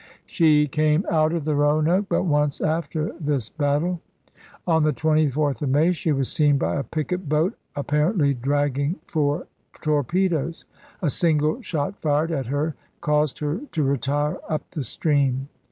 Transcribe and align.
She 0.25 0.65
came 0.67 1.05
out 1.11 1.31
of 1.31 1.45
the 1.45 1.53
Eoanoke 1.53 2.07
but 2.09 2.23
once 2.23 2.59
after 2.59 3.11
this 3.19 3.51
battle; 3.51 4.01
on 4.65 4.81
the 4.81 4.93
24th 4.93 5.61
of 5.61 5.69
May 5.69 5.91
she 5.91 6.11
was 6.11 6.27
seen 6.27 6.57
by 6.57 6.77
a 6.77 6.83
picket 6.83 7.29
boat, 7.29 7.53
appar 7.75 8.11
ently 8.11 8.35
dragging 8.41 8.95
for 9.05 9.45
torpedoes. 9.79 10.65
A 11.03 11.11
single 11.11 11.61
shot 11.61 12.01
fired 12.01 12.31
at 12.31 12.47
her 12.47 12.73
caused 12.99 13.37
her 13.37 13.59
to 13.73 13.83
retire 13.83 14.39
up 14.49 14.67
the 14.71 14.83
stream. 14.83 15.49